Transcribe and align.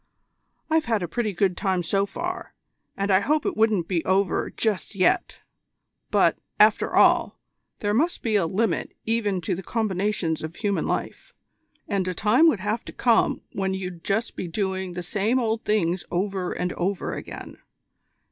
I've 0.67 0.85
had 0.85 1.03
a 1.03 1.07
pretty 1.07 1.31
good 1.31 1.55
time 1.55 1.83
so 1.83 2.07
far, 2.07 2.55
and 2.97 3.11
I 3.11 3.19
hope 3.19 3.45
it 3.45 3.55
won't 3.55 3.87
be 3.87 4.03
over 4.03 4.49
just 4.49 4.95
yet; 4.95 5.41
but, 6.09 6.39
after 6.59 6.95
all, 6.95 7.37
there 7.81 7.93
must 7.93 8.23
be 8.23 8.35
a 8.35 8.47
limit 8.47 8.95
even 9.05 9.41
to 9.41 9.53
the 9.53 9.61
combinations 9.61 10.41
of 10.41 10.55
human 10.55 10.87
life, 10.87 11.35
and 11.87 12.07
a 12.07 12.15
time 12.15 12.47
would 12.47 12.61
have 12.61 12.83
to 12.85 12.91
come 12.93 13.41
when 13.51 13.75
you'd 13.75 14.03
just 14.03 14.35
be 14.35 14.47
doing 14.47 14.93
the 14.93 15.03
same 15.03 15.37
old 15.37 15.65
things 15.65 16.03
over 16.09 16.51
and 16.51 16.73
over 16.73 17.13
again. 17.13 17.57